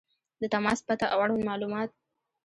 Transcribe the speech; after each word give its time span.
•د 0.41 0.43
تماس 0.53 0.79
پته 0.87 1.05
او 1.13 1.17
اړوند 1.23 1.47
معلومات 1.49 1.89